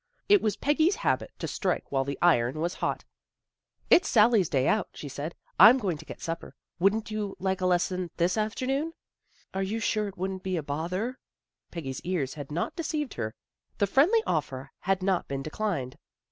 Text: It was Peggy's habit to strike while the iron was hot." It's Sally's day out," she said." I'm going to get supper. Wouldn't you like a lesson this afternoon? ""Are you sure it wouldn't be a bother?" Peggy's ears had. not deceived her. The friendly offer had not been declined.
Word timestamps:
It 0.27 0.41
was 0.41 0.55
Peggy's 0.57 0.95
habit 0.95 1.31
to 1.37 1.47
strike 1.47 1.91
while 1.91 2.03
the 2.03 2.17
iron 2.23 2.59
was 2.59 2.73
hot." 2.73 3.05
It's 3.91 4.09
Sally's 4.09 4.49
day 4.49 4.67
out," 4.67 4.89
she 4.95 5.07
said." 5.07 5.35
I'm 5.59 5.77
going 5.77 5.99
to 5.99 6.05
get 6.05 6.21
supper. 6.21 6.55
Wouldn't 6.79 7.11
you 7.11 7.35
like 7.37 7.61
a 7.61 7.67
lesson 7.67 8.09
this 8.17 8.35
afternoon? 8.35 8.93
""Are 9.53 9.61
you 9.61 9.79
sure 9.79 10.07
it 10.07 10.17
wouldn't 10.17 10.41
be 10.41 10.57
a 10.57 10.63
bother?" 10.63 11.19
Peggy's 11.71 12.01
ears 12.01 12.33
had. 12.33 12.49
not 12.51 12.75
deceived 12.75 13.13
her. 13.13 13.35
The 13.77 13.85
friendly 13.85 14.23
offer 14.25 14.71
had 14.79 15.03
not 15.03 15.27
been 15.27 15.43
declined. 15.43 15.99